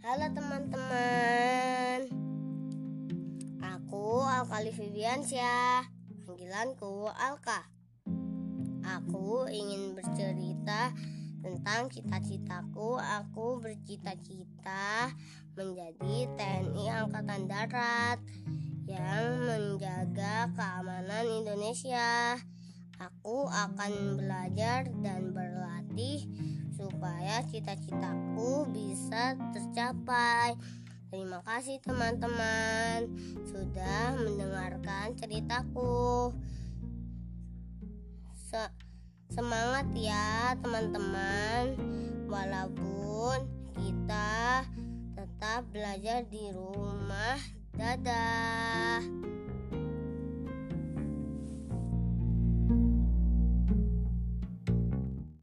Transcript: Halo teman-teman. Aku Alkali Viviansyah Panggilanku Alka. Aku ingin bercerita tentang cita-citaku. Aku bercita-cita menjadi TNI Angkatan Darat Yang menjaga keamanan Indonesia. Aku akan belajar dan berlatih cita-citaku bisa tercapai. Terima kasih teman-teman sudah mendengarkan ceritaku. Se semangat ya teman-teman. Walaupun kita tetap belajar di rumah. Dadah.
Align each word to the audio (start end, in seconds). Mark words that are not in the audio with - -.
Halo 0.00 0.32
teman-teman. 0.32 2.08
Aku 3.60 4.24
Alkali 4.24 4.72
Viviansyah 4.72 5.84
Panggilanku 6.24 7.12
Alka. 7.12 7.68
Aku 8.80 9.44
ingin 9.52 9.92
bercerita 9.92 10.96
tentang 11.44 11.92
cita-citaku. 11.92 12.96
Aku 12.96 13.60
bercita-cita 13.60 15.12
menjadi 15.52 16.32
TNI 16.32 17.04
Angkatan 17.04 17.44
Darat 17.44 18.24
Yang 18.88 19.24
menjaga 19.44 20.48
keamanan 20.56 21.28
Indonesia. 21.28 22.40
Aku 22.96 23.52
akan 23.52 24.16
belajar 24.16 24.88
dan 25.04 25.36
berlatih 25.36 25.99
cita-citaku 27.48 28.68
bisa 28.68 29.36
tercapai. 29.56 30.56
Terima 31.10 31.42
kasih 31.42 31.82
teman-teman 31.82 33.10
sudah 33.50 34.14
mendengarkan 34.14 35.18
ceritaku. 35.18 36.30
Se 38.50 38.62
semangat 39.34 39.90
ya 39.94 40.54
teman-teman. 40.62 41.74
Walaupun 42.30 43.42
kita 43.74 44.62
tetap 45.18 45.66
belajar 45.74 46.22
di 46.30 46.46
rumah. 46.54 47.38
Dadah. 47.74 48.79